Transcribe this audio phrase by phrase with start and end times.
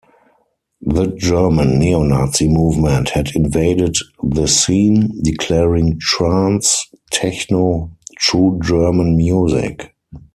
[0.81, 9.93] The German neo-Nazi movement had invaded the scene, declaring trance techno "true German music".